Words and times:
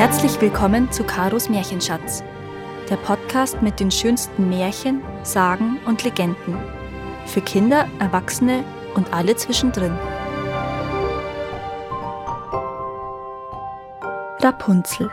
Herzlich 0.00 0.40
willkommen 0.40 0.90
zu 0.90 1.04
Karos 1.04 1.50
Märchenschatz, 1.50 2.24
der 2.88 2.96
Podcast 2.96 3.60
mit 3.60 3.80
den 3.80 3.90
schönsten 3.90 4.48
Märchen, 4.48 5.02
Sagen 5.24 5.78
und 5.84 6.02
Legenden. 6.04 6.56
Für 7.26 7.42
Kinder, 7.42 7.86
Erwachsene 7.98 8.64
und 8.94 9.12
alle 9.12 9.36
zwischendrin. 9.36 9.92
Rapunzel 14.40 15.10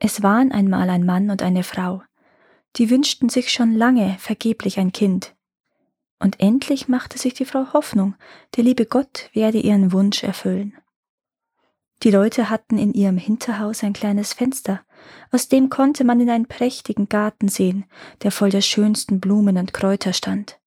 Es 0.00 0.22
waren 0.22 0.52
einmal 0.52 0.90
ein 0.90 1.06
Mann 1.06 1.30
und 1.30 1.42
eine 1.42 1.62
Frau, 1.62 2.02
die 2.76 2.90
wünschten 2.90 3.30
sich 3.30 3.50
schon 3.50 3.72
lange 3.72 4.14
vergeblich 4.18 4.78
ein 4.78 4.92
Kind. 4.92 5.34
Und 6.18 6.38
endlich 6.38 6.86
machte 6.86 7.16
sich 7.16 7.32
die 7.32 7.46
Frau 7.46 7.72
Hoffnung, 7.72 8.14
der 8.56 8.64
liebe 8.64 8.84
Gott 8.84 9.30
werde 9.32 9.56
ihren 9.56 9.90
Wunsch 9.90 10.22
erfüllen. 10.22 10.76
Die 12.04 12.10
Leute 12.10 12.50
hatten 12.50 12.76
in 12.76 12.92
ihrem 12.92 13.16
Hinterhaus 13.16 13.82
ein 13.82 13.94
kleines 13.94 14.34
Fenster, 14.34 14.82
aus 15.32 15.48
dem 15.48 15.70
konnte 15.70 16.04
man 16.04 16.20
in 16.20 16.28
einen 16.28 16.46
prächtigen 16.46 17.08
Garten 17.08 17.48
sehen, 17.48 17.86
der 18.22 18.30
voll 18.30 18.50
der 18.50 18.60
schönsten 18.60 19.20
Blumen 19.20 19.56
und 19.56 19.72
Kräuter 19.72 20.12
stand. 20.12 20.60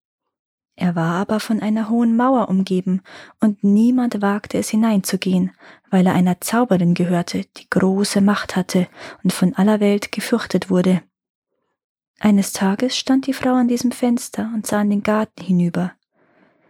Er 0.76 0.96
war 0.96 1.14
aber 1.14 1.40
von 1.40 1.60
einer 1.60 1.90
hohen 1.90 2.16
Mauer 2.16 2.50
umgeben, 2.50 3.02
und 3.40 3.64
niemand 3.64 4.20
wagte 4.20 4.58
es 4.58 4.70
hineinzugehen, 4.70 5.52
weil 5.92 6.08
er 6.08 6.14
einer 6.14 6.42
Zauberin 6.42 6.96
gehörte, 6.96 7.46
die 7.58 7.70
große 7.70 8.20
Macht 8.22 8.56
hatte 8.56 8.88
und 9.24 9.32
von 9.32 9.54
aller 9.54 9.80
Welt 9.80 10.12
gefürchtet 10.12 10.72
wurde. 10.72 11.04
Eines 12.20 12.52
Tages 12.52 12.98
stand 12.98 13.28
die 13.28 13.34
Frau 13.34 13.54
an 13.54 13.68
diesem 13.68 13.92
Fenster 13.92 14.50
und 14.56 14.66
sah 14.66 14.82
in 14.82 14.90
den 14.90 15.04
Garten 15.04 15.44
hinüber. 15.44 15.97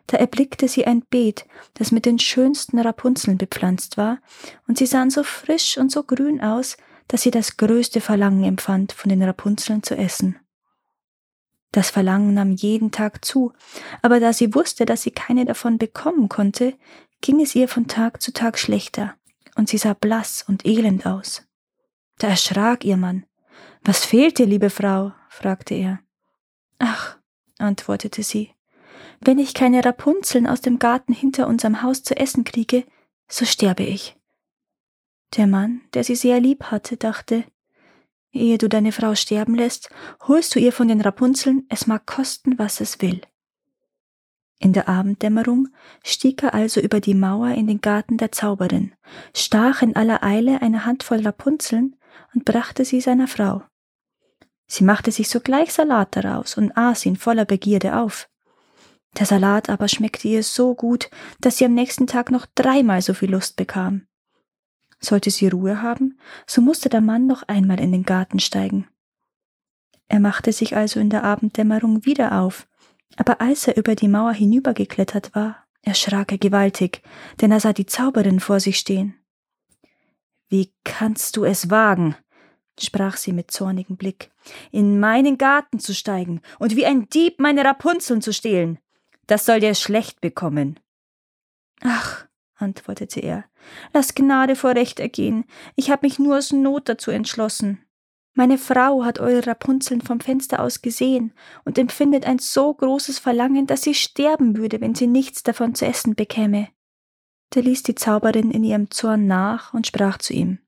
Da 0.08 0.18
erblickte 0.18 0.68
sie 0.68 0.88
ein 0.88 1.04
Beet, 1.10 1.46
das 1.74 1.92
mit 1.92 2.06
den 2.06 2.18
schönsten 2.18 2.80
Rapunzeln 2.80 3.38
bepflanzt 3.38 3.98
war, 3.98 4.20
und 4.68 4.78
sie 4.78 4.86
sahen 4.86 5.10
so 5.10 5.24
frisch 5.24 5.78
und 5.78 5.92
so 5.92 6.04
grün 6.04 6.42
aus, 6.42 6.78
dass 7.08 7.22
sie 7.22 7.32
das 7.32 7.58
größte 7.58 8.02
Verlangen 8.02 8.44
empfand, 8.44 8.94
von 8.94 9.10
den 9.10 9.22
Rapunzeln 9.22 9.84
zu 9.84 9.96
essen. 9.96 10.40
Das 11.72 11.90
Verlangen 11.90 12.34
nahm 12.34 12.52
jeden 12.52 12.92
Tag 12.92 13.24
zu, 13.26 13.54
aber 14.02 14.20
da 14.20 14.34
sie 14.34 14.56
wusste, 14.56 14.86
dass 14.86 15.04
sie 15.04 15.12
keine 15.12 15.46
davon 15.46 15.78
bekommen 15.78 16.30
konnte, 16.30 16.74
ging 17.22 17.42
es 17.42 17.56
ihr 17.56 17.68
von 17.68 17.88
Tag 17.88 18.22
zu 18.22 18.32
Tag 18.32 18.58
schlechter, 18.58 19.16
und 19.56 19.70
sie 19.70 19.78
sah 19.78 19.94
blass 19.94 20.44
und 20.48 20.66
elend 20.66 21.06
aus. 21.06 21.46
Da 22.18 22.30
erschrak 22.30 22.84
ihr 22.86 22.98
Mann. 22.98 23.26
Was 23.84 24.06
fehlt 24.06 24.40
dir, 24.40 24.46
liebe 24.46 24.70
Frau? 24.70 25.14
fragte 25.30 25.76
er. 25.76 26.00
Ach, 26.80 27.18
antwortete 27.58 28.24
sie, 28.24 28.52
wenn 29.20 29.40
ich 29.40 29.54
keine 29.54 29.84
Rapunzeln 29.84 30.48
aus 30.48 30.62
dem 30.62 30.80
Garten 30.80 31.14
hinter 31.14 31.48
unserem 31.48 31.82
Haus 31.82 32.04
zu 32.04 32.16
essen 32.16 32.44
kriege, 32.44 32.86
so 33.28 33.46
sterbe 33.46 33.84
ich. 33.84 34.16
Der 35.36 35.48
Mann, 35.48 35.82
der 35.94 36.04
sie 36.04 36.16
sehr 36.16 36.40
lieb 36.40 36.66
hatte, 36.66 36.98
dachte, 36.98 37.44
Ehe 38.32 38.58
du 38.58 38.70
deine 38.70 38.92
Frau 38.92 39.16
sterben 39.16 39.56
lässt, 39.56 39.90
holst 40.28 40.54
du 40.54 40.60
ihr 40.60 40.72
von 40.72 40.88
den 40.88 41.02
Rapunzeln, 41.02 41.66
es 41.70 41.88
mag 41.88 42.06
kosten, 42.06 42.60
was 42.60 42.82
es 42.82 43.02
will. 43.02 43.22
In 44.60 44.74
der 44.74 44.90
Abenddämmerung 44.90 45.68
stieg 46.04 46.44
er 46.44 46.54
also 46.54 46.82
über 46.82 47.00
die 47.00 47.14
Mauer 47.14 47.50
in 47.50 47.68
den 47.68 47.80
Garten 47.80 48.18
der 48.18 48.32
Zauberin, 48.32 48.94
stach 49.36 49.82
in 49.82 49.96
aller 49.96 50.24
Eile 50.24 50.62
eine 50.62 50.86
Handvoll 50.86 51.22
Rapunzeln 51.22 51.96
und 52.34 52.46
brachte 52.46 52.84
sie 52.84 53.02
seiner 53.02 53.28
Frau. 53.28 53.64
Sie 54.68 54.84
machte 54.84 55.12
sich 55.12 55.30
sogleich 55.30 55.72
Salat 55.72 56.16
daraus 56.16 56.58
und 56.58 56.76
aß 56.76 57.06
ihn 57.06 57.16
voller 57.16 57.46
Begierde 57.46 57.98
auf. 57.98 58.30
Der 59.16 59.26
Salat 59.26 59.70
aber 59.70 59.88
schmeckte 59.88 60.28
ihr 60.28 60.44
so 60.44 60.76
gut, 60.76 61.10
dass 61.40 61.58
sie 61.58 61.66
am 61.66 61.74
nächsten 61.74 62.08
Tag 62.08 62.32
noch 62.32 62.46
dreimal 62.56 63.02
so 63.02 63.14
viel 63.14 63.32
Lust 63.32 63.56
bekam. 63.56 64.08
Sollte 65.00 65.32
sie 65.32 65.48
Ruhe 65.48 65.82
haben, 65.82 66.20
so 66.46 66.62
musste 66.62 66.90
der 66.90 67.02
Mann 67.02 67.28
noch 67.28 67.44
einmal 67.44 67.80
in 67.80 67.92
den 67.92 68.04
Garten 68.04 68.40
steigen. 68.40 68.88
Er 70.08 70.20
machte 70.20 70.52
sich 70.52 70.76
also 70.76 71.00
in 71.00 71.10
der 71.10 71.24
Abenddämmerung 71.24 72.06
wieder 72.06 72.40
auf, 72.42 72.68
aber 73.16 73.42
als 73.42 73.68
er 73.68 73.78
über 73.78 73.96
die 73.96 74.08
Mauer 74.08 74.34
hinübergeklettert 74.34 75.36
war, 75.36 75.66
erschrak 75.82 76.32
er 76.32 76.38
gewaltig, 76.38 77.02
denn 77.42 77.52
er 77.52 77.60
sah 77.60 77.74
die 77.74 77.86
Zauberin 77.86 78.40
vor 78.40 78.60
sich 78.60 78.78
stehen. 78.78 79.16
Wie 80.50 80.74
kannst 80.84 81.36
du 81.36 81.44
es 81.44 81.70
wagen, 81.70 82.16
sprach 82.80 83.18
sie 83.18 83.34
mit 83.34 83.52
zornigem 83.52 83.98
Blick, 83.98 84.32
in 84.72 85.00
meinen 85.00 85.38
Garten 85.38 85.80
zu 85.80 85.94
steigen 85.94 86.42
und 86.60 86.76
wie 86.76 86.86
ein 86.86 87.10
Dieb 87.10 87.40
meine 87.40 87.66
Rapunzeln 87.66 88.22
zu 88.22 88.34
stehlen. 88.34 88.80
Das 89.28 89.46
soll 89.46 89.60
dir 89.60 89.76
schlecht 89.76 90.22
bekommen. 90.22 90.80
Ach, 91.82 92.26
antwortete 92.56 93.20
er, 93.20 93.46
lass 93.94 94.16
Gnade 94.16 94.56
vor 94.56 94.72
Recht 94.72 95.00
ergehen, 95.00 95.46
ich 95.76 95.92
habe 95.92 96.08
mich 96.08 96.18
nur 96.18 96.38
aus 96.38 96.52
Not 96.52 96.90
dazu 96.90 97.12
entschlossen. 97.12 97.84
Meine 98.34 98.58
Frau 98.58 99.04
hat 99.04 99.20
eure 99.20 99.48
Rapunzeln 99.48 100.02
vom 100.02 100.20
Fenster 100.20 100.62
aus 100.62 100.82
gesehen 100.82 101.34
und 101.66 101.78
empfindet 101.78 102.26
ein 102.26 102.40
so 102.40 102.74
großes 102.74 103.20
Verlangen, 103.20 103.66
dass 103.66 103.82
sie 103.82 103.96
sterben 103.96 104.58
würde, 104.58 104.80
wenn 104.80 104.96
sie 104.96 105.08
nichts 105.08 105.44
davon 105.44 105.74
zu 105.76 105.86
essen 105.86 106.16
bekäme. 106.16 106.70
Da 107.50 107.62
ließ 107.62 107.84
die 107.84 107.96
Zauberin 107.96 108.52
in 108.52 108.64
ihrem 108.64 108.92
Zorn 108.92 109.26
nach 109.26 109.74
und 109.74 109.88
sprach 109.88 110.18
zu 110.20 110.34
ihm 110.34 110.60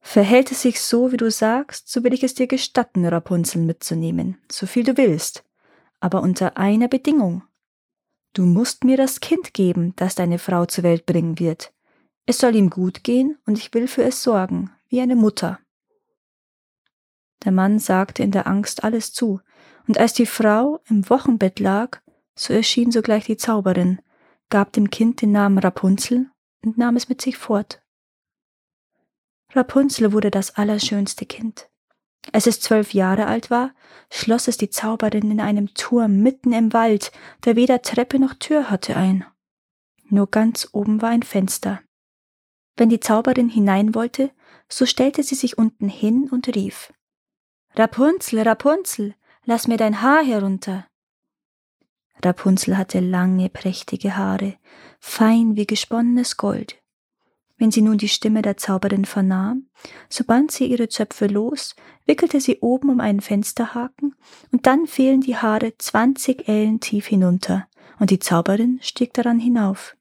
Verhält 0.00 0.52
es 0.52 0.62
sich 0.62 0.80
so, 0.80 1.10
wie 1.10 1.16
du 1.16 1.28
sagst, 1.32 1.90
so 1.90 2.04
will 2.04 2.14
ich 2.14 2.22
es 2.22 2.34
dir 2.34 2.46
gestatten, 2.46 3.04
Rapunzeln 3.04 3.66
mitzunehmen, 3.66 4.38
so 4.48 4.66
viel 4.66 4.84
du 4.84 4.96
willst, 4.96 5.44
aber 5.98 6.22
unter 6.22 6.56
einer 6.56 6.86
Bedingung. 6.86 7.42
Du 8.36 8.44
musst 8.44 8.84
mir 8.84 8.98
das 8.98 9.20
Kind 9.20 9.54
geben, 9.54 9.94
das 9.96 10.14
deine 10.14 10.38
Frau 10.38 10.66
zur 10.66 10.84
Welt 10.84 11.06
bringen 11.06 11.38
wird. 11.38 11.72
Es 12.26 12.36
soll 12.36 12.54
ihm 12.54 12.68
gut 12.68 13.02
gehen, 13.02 13.38
und 13.46 13.56
ich 13.56 13.72
will 13.72 13.88
für 13.88 14.04
es 14.04 14.22
sorgen, 14.22 14.70
wie 14.90 15.00
eine 15.00 15.16
Mutter. 15.16 15.58
Der 17.46 17.52
Mann 17.52 17.78
sagte 17.78 18.22
in 18.22 18.32
der 18.32 18.46
Angst 18.46 18.84
alles 18.84 19.14
zu, 19.14 19.40
und 19.88 19.96
als 19.96 20.12
die 20.12 20.26
Frau 20.26 20.80
im 20.90 21.08
Wochenbett 21.08 21.60
lag, 21.60 22.02
so 22.34 22.52
erschien 22.52 22.92
sogleich 22.92 23.24
die 23.24 23.38
Zauberin, 23.38 24.02
gab 24.50 24.70
dem 24.74 24.90
Kind 24.90 25.22
den 25.22 25.32
Namen 25.32 25.56
Rapunzel 25.56 26.30
und 26.62 26.76
nahm 26.76 26.96
es 26.96 27.08
mit 27.08 27.22
sich 27.22 27.38
fort. 27.38 27.80
Rapunzel 29.54 30.12
wurde 30.12 30.30
das 30.30 30.56
allerschönste 30.56 31.24
Kind. 31.24 31.70
Als 32.32 32.46
es 32.46 32.60
zwölf 32.60 32.92
Jahre 32.92 33.26
alt 33.26 33.50
war, 33.50 33.72
schloss 34.10 34.48
es 34.48 34.56
die 34.56 34.70
Zauberin 34.70 35.30
in 35.30 35.40
einem 35.40 35.72
Turm 35.74 36.22
mitten 36.22 36.52
im 36.52 36.72
Wald, 36.72 37.12
der 37.44 37.56
weder 37.56 37.82
Treppe 37.82 38.18
noch 38.18 38.34
Tür 38.34 38.70
hatte, 38.70 38.96
ein. 38.96 39.24
Nur 40.08 40.30
ganz 40.30 40.68
oben 40.72 41.02
war 41.02 41.10
ein 41.10 41.22
Fenster. 41.22 41.80
Wenn 42.76 42.88
die 42.88 43.00
Zauberin 43.00 43.48
hinein 43.48 43.94
wollte, 43.94 44.30
so 44.68 44.86
stellte 44.86 45.22
sie 45.22 45.34
sich 45.34 45.58
unten 45.58 45.88
hin 45.88 46.28
und 46.30 46.54
rief 46.54 46.92
Rapunzel, 47.74 48.40
Rapunzel, 48.40 49.14
lass 49.44 49.66
mir 49.66 49.76
dein 49.76 50.02
Haar 50.02 50.24
herunter. 50.24 50.86
Rapunzel 52.22 52.76
hatte 52.76 53.00
lange, 53.00 53.50
prächtige 53.50 54.16
Haare, 54.16 54.58
fein 54.98 55.56
wie 55.56 55.66
gesponnenes 55.66 56.36
Gold. 56.36 56.82
Wenn 57.58 57.70
sie 57.70 57.80
nun 57.80 57.96
die 57.96 58.08
Stimme 58.08 58.42
der 58.42 58.58
Zauberin 58.58 59.06
vernahm, 59.06 59.68
so 60.10 60.24
band 60.24 60.50
sie 60.50 60.66
ihre 60.66 60.88
Zöpfe 60.88 61.26
los, 61.26 61.74
wickelte 62.04 62.40
sie 62.40 62.58
oben 62.60 62.90
um 62.90 63.00
einen 63.00 63.20
Fensterhaken, 63.20 64.14
und 64.52 64.66
dann 64.66 64.86
fielen 64.86 65.22
die 65.22 65.36
Haare 65.36 65.76
zwanzig 65.78 66.48
Ellen 66.48 66.80
tief 66.80 67.06
hinunter, 67.06 67.66
und 67.98 68.10
die 68.10 68.18
Zauberin 68.18 68.78
stieg 68.82 69.14
daran 69.14 69.38
hinauf. 69.38 69.96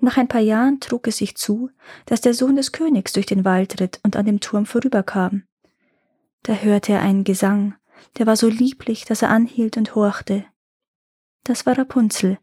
Nach 0.00 0.16
ein 0.16 0.28
paar 0.28 0.40
Jahren 0.40 0.80
trug 0.80 1.06
es 1.06 1.18
sich 1.18 1.36
zu, 1.36 1.70
dass 2.04 2.20
der 2.20 2.34
Sohn 2.34 2.56
des 2.56 2.72
Königs 2.72 3.12
durch 3.12 3.26
den 3.26 3.44
Wald 3.44 3.80
ritt 3.80 4.00
und 4.02 4.16
an 4.16 4.26
dem 4.26 4.40
Turm 4.40 4.66
vorüberkam. 4.66 5.44
Da 6.42 6.54
hörte 6.54 6.92
er 6.92 7.00
einen 7.00 7.24
Gesang, 7.24 7.74
der 8.18 8.26
war 8.26 8.36
so 8.36 8.48
lieblich, 8.48 9.04
dass 9.04 9.22
er 9.22 9.30
anhielt 9.30 9.76
und 9.76 9.94
horchte. 9.94 10.44
Das 11.44 11.64
war 11.64 11.78
Rapunzel, 11.78 12.38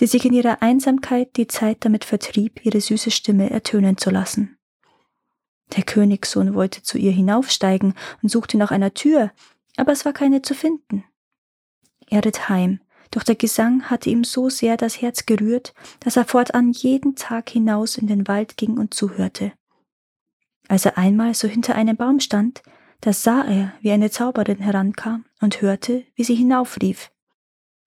die 0.00 0.06
sich 0.06 0.24
in 0.24 0.32
ihrer 0.32 0.62
Einsamkeit 0.62 1.36
die 1.36 1.46
Zeit 1.46 1.84
damit 1.84 2.04
vertrieb, 2.04 2.64
ihre 2.64 2.80
süße 2.80 3.10
Stimme 3.10 3.50
ertönen 3.50 3.96
zu 3.96 4.10
lassen. 4.10 4.58
Der 5.76 5.84
Königssohn 5.84 6.54
wollte 6.54 6.82
zu 6.82 6.98
ihr 6.98 7.12
hinaufsteigen 7.12 7.94
und 8.22 8.28
suchte 8.28 8.58
nach 8.58 8.70
einer 8.70 8.94
Tür, 8.94 9.32
aber 9.76 9.92
es 9.92 10.04
war 10.04 10.12
keine 10.12 10.42
zu 10.42 10.54
finden. 10.54 11.04
Er 12.08 12.24
ritt 12.24 12.48
heim, 12.48 12.80
doch 13.10 13.22
der 13.22 13.36
Gesang 13.36 13.84
hatte 13.84 14.10
ihm 14.10 14.24
so 14.24 14.48
sehr 14.48 14.76
das 14.76 15.00
Herz 15.00 15.26
gerührt, 15.26 15.72
dass 16.00 16.16
er 16.16 16.24
fortan 16.24 16.72
jeden 16.72 17.14
Tag 17.14 17.50
hinaus 17.50 17.96
in 17.96 18.06
den 18.06 18.26
Wald 18.28 18.56
ging 18.56 18.76
und 18.76 18.92
zuhörte. 18.92 19.52
Als 20.68 20.84
er 20.84 20.98
einmal 20.98 21.34
so 21.34 21.46
hinter 21.46 21.74
einem 21.74 21.96
Baum 21.96 22.20
stand, 22.20 22.62
da 23.00 23.12
sah 23.12 23.44
er, 23.44 23.74
wie 23.80 23.92
eine 23.92 24.10
Zauberin 24.10 24.58
herankam 24.58 25.26
und 25.40 25.60
hörte, 25.60 26.04
wie 26.14 26.24
sie 26.24 26.34
hinaufrief. 26.34 27.10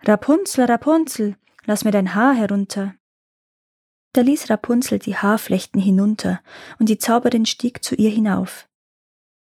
Rapunzel, 0.04 0.66
Rapunzel, 0.66 1.36
lass 1.68 1.84
mir 1.84 1.92
dein 1.92 2.16
Haar 2.16 2.34
herunter. 2.34 2.96
Da 4.14 4.22
ließ 4.22 4.50
Rapunzel 4.50 4.98
die 4.98 5.16
Haarflechten 5.16 5.80
hinunter, 5.80 6.42
und 6.80 6.90
die 6.90 6.98
Zauberin 6.98 7.46
stieg 7.46 7.84
zu 7.84 7.94
ihr 7.94 8.10
hinauf. 8.10 8.68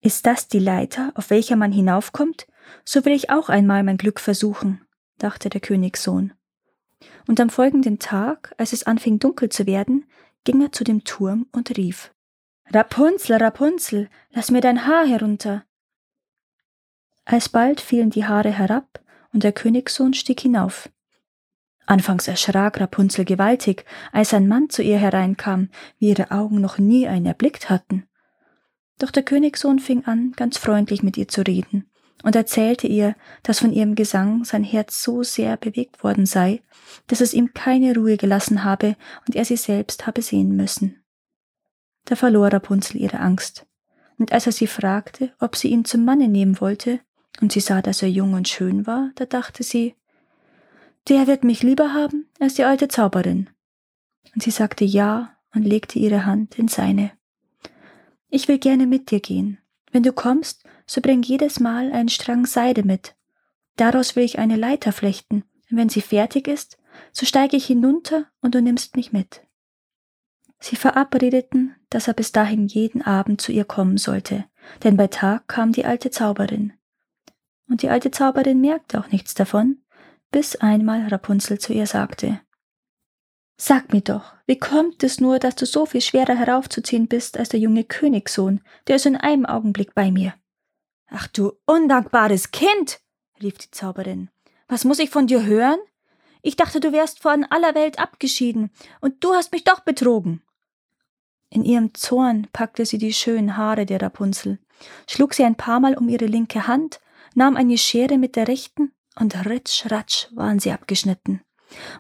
Ist 0.02 0.26
das 0.26 0.48
die 0.48 0.60
Leiter, 0.60 1.12
auf 1.14 1.30
welcher 1.30 1.56
man 1.56 1.72
hinaufkommt? 1.72 2.48
So 2.84 3.06
will 3.06 3.14
ich 3.14 3.30
auch 3.30 3.50
einmal 3.50 3.84
mein 3.84 3.98
Glück 3.98 4.20
versuchen, 4.20 4.82
dachte 5.20 5.50
der 5.50 5.62
Königssohn. 5.62 6.34
Und 7.28 7.40
am 7.40 7.50
folgenden 7.50 8.00
Tag, 8.00 8.56
als 8.58 8.74
es 8.74 8.84
anfing 8.84 9.20
dunkel 9.20 9.50
zu 9.50 9.68
werden, 9.68 10.06
ging 10.44 10.62
er 10.62 10.72
zu 10.72 10.84
dem 10.84 11.04
Turm 11.04 11.46
und 11.52 11.78
rief 11.78 12.12
Rapunzel, 12.72 13.38
Rapunzel, 13.38 14.10
lass 14.32 14.50
mir 14.50 14.62
dein 14.62 14.88
Haar 14.88 15.06
herunter. 15.06 15.66
Alsbald 17.26 17.80
fielen 17.80 18.10
die 18.10 18.26
Haare 18.26 18.52
herab, 18.52 19.02
und 19.34 19.44
der 19.44 19.52
Königssohn 19.52 20.14
stieg 20.14 20.40
hinauf. 20.40 20.90
Anfangs 21.86 22.28
erschrak 22.28 22.80
Rapunzel 22.80 23.26
gewaltig, 23.26 23.86
als 24.12 24.34
ein 24.34 24.48
Mann 24.48 24.70
zu 24.70 24.82
ihr 24.82 24.98
hereinkam, 24.98 25.70
wie 26.00 26.10
ihre 26.10 26.32
Augen 26.32 26.62
noch 26.62 26.78
nie 26.78 27.08
einen 27.08 27.26
erblickt 27.26 27.70
hatten. 27.70 28.08
Doch 29.00 29.12
der 29.12 29.24
Königssohn 29.24 29.80
fing 29.80 30.06
an, 30.06 30.32
ganz 30.36 30.58
freundlich 30.58 31.04
mit 31.04 31.18
ihr 31.18 31.28
zu 31.28 31.42
reden 31.42 31.90
und 32.24 32.36
erzählte 32.36 32.88
ihr, 32.88 33.16
dass 33.44 33.60
von 33.60 33.74
ihrem 33.74 33.96
Gesang 33.96 34.46
sein 34.46 34.64
Herz 34.64 35.04
so 35.04 35.24
sehr 35.24 35.58
bewegt 35.58 36.04
worden 36.04 36.26
sei, 36.26 36.62
dass 37.08 37.22
es 37.22 37.34
ihm 37.34 37.54
keine 37.54 37.94
Ruhe 37.96 38.18
gelassen 38.18 38.64
habe 38.64 38.96
und 39.28 39.36
er 39.36 39.46
sie 39.46 39.58
selbst 39.58 40.08
habe 40.08 40.22
sehen 40.22 40.56
müssen. 40.56 41.04
Da 42.06 42.16
verlor 42.16 42.48
Rapunzel 42.52 42.98
ihre 42.98 43.20
Angst, 43.20 43.66
und 44.18 44.32
als 44.32 44.46
er 44.46 44.52
sie 44.52 44.68
fragte, 44.68 45.34
ob 45.40 45.56
sie 45.56 45.70
ihn 45.70 45.86
zum 45.86 46.06
Manne 46.06 46.28
nehmen 46.28 46.62
wollte, 46.62 47.00
und 47.42 47.52
sie 47.52 47.60
sah, 47.60 47.82
dass 47.82 48.02
er 48.02 48.10
jung 48.10 48.34
und 48.34 48.48
schön 48.48 48.86
war, 48.88 49.12
da 49.16 49.26
dachte 49.26 49.64
sie, 49.64 49.96
der 51.10 51.28
wird 51.28 51.44
mich 51.44 51.64
lieber 51.64 51.94
haben 51.94 52.30
als 52.40 52.56
die 52.56 52.64
alte 52.64 52.88
Zauberin. 52.88 53.50
Und 54.34 54.44
sie 54.44 54.52
sagte 54.52 54.86
ja 54.86 55.36
und 55.54 55.64
legte 55.64 56.00
ihre 56.00 56.26
Hand 56.26 56.58
in 56.58 56.68
seine. 56.68 57.12
Ich 58.30 58.48
will 58.48 58.58
gerne 58.58 58.88
mit 58.88 59.12
dir 59.12 59.20
gehen. 59.20 59.60
Wenn 59.92 60.04
du 60.04 60.12
kommst, 60.12 60.64
so 60.88 61.02
bring 61.02 61.22
jedes 61.22 61.60
Mal 61.60 61.92
einen 61.92 62.10
Strang 62.10 62.46
Seide 62.46 62.84
mit. 62.84 63.16
Daraus 63.76 64.16
will 64.16 64.24
ich 64.24 64.40
eine 64.40 64.56
Leiter 64.56 64.92
flechten, 64.92 65.44
und 65.70 65.78
wenn 65.78 65.90
sie 65.90 66.02
fertig 66.02 66.48
ist, 66.48 66.78
so 67.12 67.26
steige 67.26 67.58
ich 67.58 67.66
hinunter 67.66 68.26
und 68.42 68.56
du 68.56 68.62
nimmst 68.62 68.96
mich 68.96 69.14
mit. 69.14 69.42
Sie 70.60 70.76
verabredeten, 70.76 71.76
dass 71.90 72.08
er 72.08 72.14
bis 72.14 72.32
dahin 72.32 72.68
jeden 72.68 73.02
Abend 73.02 73.42
zu 73.42 73.52
ihr 73.52 73.66
kommen 73.66 73.98
sollte, 73.98 74.46
denn 74.84 74.98
bei 74.98 75.08
Tag 75.08 75.48
kam 75.48 75.72
die 75.72 75.86
alte 75.86 76.10
Zauberin. 76.10 76.74
Und 77.68 77.82
die 77.82 77.90
alte 77.90 78.12
Zauberin 78.12 78.62
merkte 78.62 79.00
auch 79.00 79.12
nichts 79.12 79.34
davon, 79.34 79.83
bis 80.34 80.56
einmal 80.56 81.08
Rapunzel 81.08 81.60
zu 81.60 81.74
ihr 81.74 81.86
sagte 81.86 82.42
Sag 83.56 83.94
mir 83.94 84.02
doch, 84.02 84.34
wie 84.48 84.58
kommt 84.58 85.04
es 85.04 85.22
nur, 85.22 85.38
dass 85.38 85.56
du 85.56 85.68
so 85.68 85.86
viel 85.86 86.02
schwerer 86.02 86.36
heraufzuziehen 86.36 87.08
bist 87.08 87.38
als 87.38 87.50
der 87.50 87.60
junge 87.60 87.84
Königssohn, 87.84 88.60
der 88.88 88.96
ist 88.96 89.06
in 89.06 89.16
einem 89.16 89.46
Augenblick 89.46 89.94
bei 89.94 90.12
mir. 90.12 90.34
Ach 91.08 91.28
du 91.28 91.54
undankbares 91.68 92.50
Kind, 92.50 93.00
rief 93.44 93.60
die 93.60 93.70
Zauberin, 93.70 94.32
was 94.68 94.86
muss 94.86 94.98
ich 94.98 95.12
von 95.12 95.28
dir 95.28 95.46
hören? 95.46 95.78
Ich 96.42 96.56
dachte, 96.56 96.80
du 96.80 96.92
wärst 96.92 97.20
von 97.20 97.46
aller 97.46 97.76
Welt 97.76 98.00
abgeschieden, 98.00 98.72
und 99.02 99.24
du 99.24 99.34
hast 99.34 99.52
mich 99.52 99.64
doch 99.64 99.82
betrogen. 99.82 100.42
In 101.52 101.64
ihrem 101.64 101.94
Zorn 101.94 102.48
packte 102.52 102.88
sie 102.88 102.98
die 102.98 103.14
schönen 103.14 103.56
Haare 103.56 103.86
der 103.86 104.02
Rapunzel, 104.02 104.58
schlug 105.08 105.36
sie 105.36 105.44
ein 105.44 105.56
paar 105.56 105.80
Mal 105.80 105.96
um 105.96 106.10
ihre 106.10 106.26
linke 106.26 106.66
Hand, 106.66 107.02
nahm 107.36 107.56
eine 107.56 107.78
Schere 107.78 108.18
mit 108.18 108.36
der 108.36 108.48
rechten 108.48 108.93
und 109.16 109.46
ritsch 109.46 109.90
ratsch 109.92 110.28
waren 110.34 110.60
sie 110.60 110.72
abgeschnitten, 110.72 111.42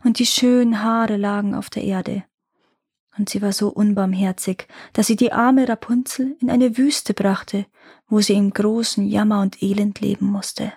und 0.04 0.19
die 0.19 0.25
schönen 0.25 0.83
Haare 0.83 1.18
lagen 1.18 1.56
auf 1.56 1.69
der 1.69 1.83
Erde. 1.83 2.24
Und 3.18 3.30
sie 3.30 3.42
war 3.42 3.51
so 3.51 3.69
unbarmherzig, 3.69 4.68
dass 4.94 5.07
sie 5.07 5.15
die 5.15 5.31
arme 5.31 5.69
Rapunzel 5.69 6.36
in 6.39 6.50
eine 6.50 6.77
Wüste 6.77 7.13
brachte, 7.13 7.68
wo 8.07 8.21
sie 8.21 8.33
im 8.33 8.51
großen 8.51 9.07
Jammer 9.07 9.42
und 9.42 9.62
Elend 9.62 10.00
leben 10.00 10.25
musste. 10.25 10.74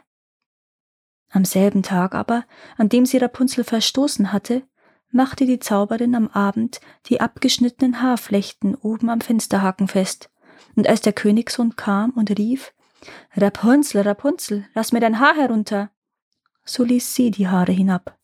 Am 1.30 1.44
selben 1.44 1.82
Tag 1.82 2.14
aber, 2.14 2.44
an 2.76 2.88
dem 2.88 3.06
sie 3.06 3.16
Rapunzel 3.16 3.64
verstoßen 3.64 4.32
hatte, 4.32 4.62
machte 5.10 5.46
die 5.46 5.58
Zauberin 5.58 6.14
am 6.14 6.28
Abend 6.28 6.80
die 7.06 7.20
abgeschnittenen 7.20 8.02
Haarflechten 8.02 8.74
oben 8.74 9.08
am 9.08 9.20
Fensterhaken 9.20 9.88
fest, 9.88 10.30
und 10.74 10.86
als 10.88 11.00
der 11.00 11.12
Königssohn 11.12 11.76
kam 11.76 12.10
und 12.10 12.36
rief 12.38 12.74
Rapunzel, 13.34 14.02
Rapunzel, 14.02 14.66
lass 14.74 14.92
mir 14.92 15.00
dein 15.00 15.20
Haar 15.20 15.34
herunter, 15.34 15.90
so 16.66 16.84
ließ 16.84 17.14
sie 17.14 17.30
die 17.30 17.48
Haare 17.48 17.72
hinab. 17.72 18.18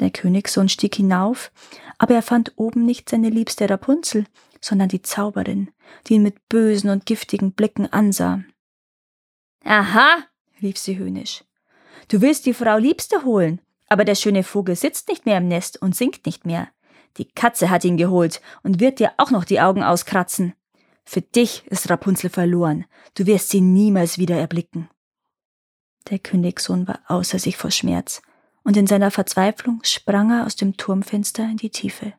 Der 0.00 0.10
Königssohn 0.10 0.68
stieg 0.68 0.94
hinauf, 0.94 1.52
aber 1.98 2.14
er 2.14 2.22
fand 2.22 2.52
oben 2.56 2.84
nicht 2.84 3.08
seine 3.08 3.30
liebste 3.30 3.68
Rapunzel, 3.68 4.24
sondern 4.60 4.88
die 4.88 5.02
Zauberin, 5.02 5.70
die 6.06 6.14
ihn 6.14 6.22
mit 6.22 6.48
bösen 6.48 6.90
und 6.90 7.06
giftigen 7.06 7.52
Blicken 7.52 7.90
ansah. 7.92 8.42
Aha, 9.64 10.18
rief 10.62 10.78
sie 10.78 10.98
höhnisch. 10.98 11.44
Du 12.08 12.20
willst 12.20 12.46
die 12.46 12.54
Frau 12.54 12.78
Liebste 12.78 13.24
holen, 13.24 13.60
aber 13.88 14.04
der 14.04 14.14
schöne 14.14 14.42
Vogel 14.42 14.76
sitzt 14.76 15.08
nicht 15.08 15.26
mehr 15.26 15.38
im 15.38 15.48
Nest 15.48 15.80
und 15.80 15.94
singt 15.94 16.24
nicht 16.26 16.46
mehr. 16.46 16.68
Die 17.16 17.26
Katze 17.26 17.70
hat 17.70 17.84
ihn 17.84 17.96
geholt 17.96 18.40
und 18.62 18.80
wird 18.80 19.00
dir 19.00 19.12
auch 19.16 19.30
noch 19.30 19.44
die 19.44 19.60
Augen 19.60 19.82
auskratzen. 19.82 20.54
Für 21.04 21.20
dich 21.20 21.66
ist 21.66 21.90
Rapunzel 21.90 22.30
verloren, 22.30 22.84
du 23.14 23.26
wirst 23.26 23.48
sie 23.50 23.60
niemals 23.60 24.16
wieder 24.16 24.36
erblicken. 24.36 24.88
Der 26.08 26.18
Königssohn 26.18 26.88
war 26.88 27.00
außer 27.06 27.38
sich 27.38 27.56
vor 27.56 27.70
Schmerz, 27.70 28.22
und 28.62 28.76
in 28.76 28.86
seiner 28.86 29.10
Verzweiflung 29.10 29.80
sprang 29.84 30.30
er 30.30 30.46
aus 30.46 30.56
dem 30.56 30.76
Turmfenster 30.76 31.44
in 31.44 31.56
die 31.56 31.70
Tiefe. 31.70 32.14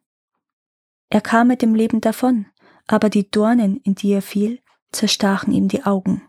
Er 1.09 1.21
kam 1.21 1.47
mit 1.47 1.61
dem 1.61 1.75
Leben 1.75 2.01
davon, 2.01 2.45
aber 2.87 3.09
die 3.09 3.29
Dornen, 3.29 3.77
in 3.77 3.95
die 3.95 4.11
er 4.11 4.21
fiel, 4.21 4.59
zerstachen 4.91 5.53
ihm 5.53 5.67
die 5.67 5.83
Augen. 5.83 6.21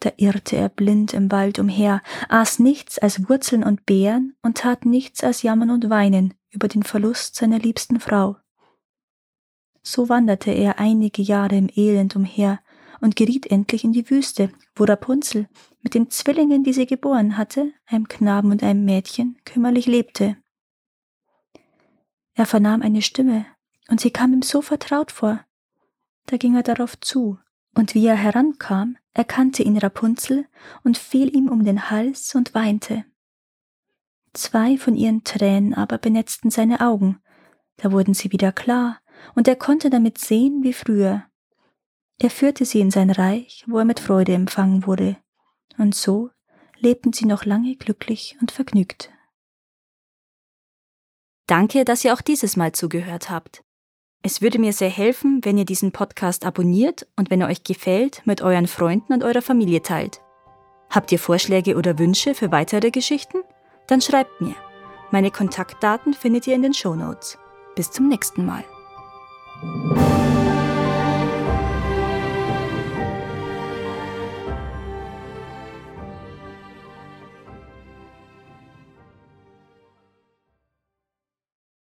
Da 0.00 0.12
irrte 0.16 0.56
er 0.56 0.70
blind 0.70 1.12
im 1.12 1.30
Wald 1.30 1.58
umher, 1.58 2.02
aß 2.28 2.58
nichts 2.58 2.98
als 2.98 3.28
Wurzeln 3.28 3.62
und 3.62 3.84
Beeren 3.84 4.34
und 4.42 4.58
tat 4.58 4.86
nichts 4.86 5.22
als 5.22 5.42
jammern 5.42 5.70
und 5.70 5.90
weinen 5.90 6.34
über 6.50 6.68
den 6.68 6.82
Verlust 6.82 7.36
seiner 7.36 7.58
liebsten 7.58 8.00
Frau. 8.00 8.36
So 9.82 10.08
wanderte 10.08 10.50
er 10.50 10.78
einige 10.78 11.22
Jahre 11.22 11.56
im 11.56 11.68
Elend 11.74 12.16
umher 12.16 12.60
und 13.00 13.16
geriet 13.16 13.50
endlich 13.50 13.84
in 13.84 13.92
die 13.92 14.08
Wüste, 14.10 14.50
wo 14.74 14.84
Rapunzel 14.84 15.48
mit 15.82 15.94
den 15.94 16.10
Zwillingen, 16.10 16.64
die 16.64 16.72
sie 16.72 16.86
geboren 16.86 17.36
hatte, 17.36 17.72
einem 17.86 18.08
Knaben 18.08 18.50
und 18.50 18.62
einem 18.62 18.84
Mädchen, 18.84 19.38
kümmerlich 19.44 19.86
lebte. 19.86 20.36
Er 22.34 22.46
vernahm 22.46 22.82
eine 22.82 23.02
Stimme, 23.02 23.46
und 23.88 24.00
sie 24.00 24.10
kam 24.10 24.32
ihm 24.32 24.42
so 24.42 24.62
vertraut 24.62 25.10
vor. 25.10 25.44
Da 26.26 26.36
ging 26.36 26.54
er 26.54 26.62
darauf 26.62 26.98
zu, 27.00 27.38
und 27.74 27.94
wie 27.94 28.06
er 28.06 28.16
herankam, 28.16 28.96
erkannte 29.12 29.62
ihn 29.62 29.78
Rapunzel 29.78 30.46
und 30.84 30.98
fiel 30.98 31.34
ihm 31.34 31.48
um 31.48 31.64
den 31.64 31.90
Hals 31.90 32.34
und 32.34 32.54
weinte. 32.54 33.04
Zwei 34.32 34.76
von 34.78 34.96
ihren 34.96 35.24
Tränen 35.24 35.74
aber 35.74 35.98
benetzten 35.98 36.50
seine 36.50 36.80
Augen, 36.80 37.20
da 37.76 37.90
wurden 37.92 38.14
sie 38.14 38.30
wieder 38.30 38.52
klar, 38.52 39.00
und 39.34 39.48
er 39.48 39.56
konnte 39.56 39.90
damit 39.90 40.18
sehen 40.18 40.62
wie 40.62 40.72
früher. 40.72 41.24
Er 42.22 42.28
führte 42.30 42.66
sie 42.66 42.80
in 42.80 42.90
sein 42.90 43.10
Reich, 43.10 43.64
wo 43.66 43.78
er 43.78 43.86
mit 43.86 43.98
Freude 43.98 44.34
empfangen 44.34 44.86
wurde, 44.86 45.16
und 45.78 45.94
so 45.94 46.30
lebten 46.78 47.14
sie 47.14 47.24
noch 47.24 47.46
lange 47.46 47.76
glücklich 47.76 48.36
und 48.40 48.52
vergnügt. 48.52 49.10
Danke, 51.46 51.84
dass 51.84 52.04
ihr 52.04 52.12
auch 52.12 52.20
dieses 52.20 52.56
Mal 52.56 52.72
zugehört 52.72 53.30
habt. 53.30 53.64
Es 54.22 54.42
würde 54.42 54.58
mir 54.58 54.74
sehr 54.74 54.90
helfen, 54.90 55.40
wenn 55.44 55.56
ihr 55.56 55.64
diesen 55.64 55.92
Podcast 55.92 56.44
abonniert 56.44 57.08
und 57.16 57.30
wenn 57.30 57.40
er 57.40 57.48
euch 57.48 57.64
gefällt, 57.64 58.20
mit 58.26 58.42
euren 58.42 58.66
Freunden 58.66 59.14
und 59.14 59.24
eurer 59.24 59.40
Familie 59.40 59.80
teilt. 59.80 60.20
Habt 60.90 61.10
ihr 61.12 61.18
Vorschläge 61.18 61.76
oder 61.76 61.98
Wünsche 61.98 62.34
für 62.34 62.52
weitere 62.52 62.90
Geschichten? 62.90 63.38
Dann 63.86 64.02
schreibt 64.02 64.42
mir. 64.42 64.54
Meine 65.10 65.30
Kontaktdaten 65.30 66.12
findet 66.12 66.46
ihr 66.46 66.54
in 66.54 66.62
den 66.62 66.74
Show 66.74 66.94
Notes. 66.94 67.38
Bis 67.74 67.90
zum 67.90 68.08
nächsten 68.08 68.44
Mal. 68.44 68.64